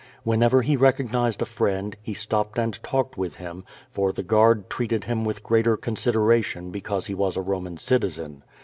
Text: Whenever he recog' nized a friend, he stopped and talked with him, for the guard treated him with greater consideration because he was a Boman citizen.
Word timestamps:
Whenever 0.23 0.63
he 0.63 0.75
recog' 0.75 1.11
nized 1.11 1.43
a 1.43 1.45
friend, 1.45 1.95
he 2.01 2.11
stopped 2.15 2.57
and 2.57 2.81
talked 2.81 3.19
with 3.19 3.35
him, 3.35 3.63
for 3.91 4.11
the 4.11 4.23
guard 4.23 4.67
treated 4.67 5.03
him 5.03 5.23
with 5.23 5.43
greater 5.43 5.77
consideration 5.77 6.71
because 6.71 7.05
he 7.05 7.13
was 7.13 7.37
a 7.37 7.43
Boman 7.43 7.77
citizen. 7.77 8.41